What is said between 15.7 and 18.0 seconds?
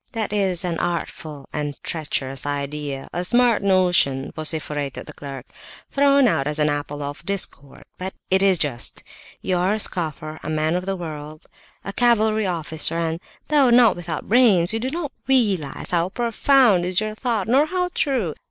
how profound is your thought, nor how